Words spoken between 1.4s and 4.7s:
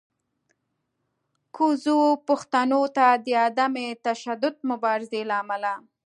کوزو پښتنو ته د عدم تشدد